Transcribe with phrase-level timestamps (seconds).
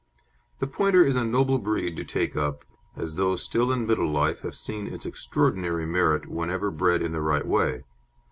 [0.57, 2.65] The Pointer is a noble breed to take up,
[2.95, 7.21] as those still in middle life have seen its extraordinary merit whenever bred in the
[7.21, 7.83] right way.